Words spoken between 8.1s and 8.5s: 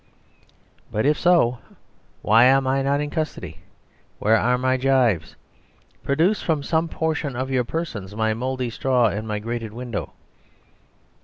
my